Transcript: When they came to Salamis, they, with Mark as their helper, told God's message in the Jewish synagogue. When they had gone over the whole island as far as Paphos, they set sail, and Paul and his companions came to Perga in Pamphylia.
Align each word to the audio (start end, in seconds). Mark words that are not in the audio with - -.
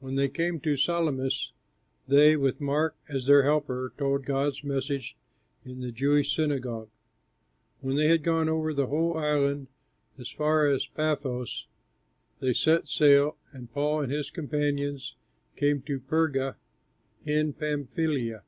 When 0.00 0.14
they 0.14 0.30
came 0.30 0.60
to 0.60 0.78
Salamis, 0.78 1.52
they, 2.08 2.38
with 2.38 2.58
Mark 2.58 2.96
as 3.10 3.26
their 3.26 3.42
helper, 3.42 3.92
told 3.98 4.24
God's 4.24 4.64
message 4.64 5.14
in 5.62 5.82
the 5.82 5.92
Jewish 5.92 6.34
synagogue. 6.34 6.88
When 7.82 7.96
they 7.96 8.08
had 8.08 8.22
gone 8.22 8.48
over 8.48 8.72
the 8.72 8.86
whole 8.86 9.18
island 9.18 9.66
as 10.18 10.30
far 10.30 10.66
as 10.66 10.86
Paphos, 10.86 11.66
they 12.40 12.54
set 12.54 12.88
sail, 12.88 13.36
and 13.52 13.70
Paul 13.70 14.00
and 14.00 14.10
his 14.10 14.30
companions 14.30 15.16
came 15.54 15.82
to 15.82 16.00
Perga 16.00 16.56
in 17.26 17.52
Pamphylia. 17.52 18.44